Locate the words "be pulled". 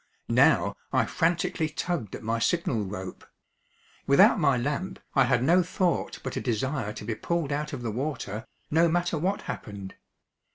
7.05-7.51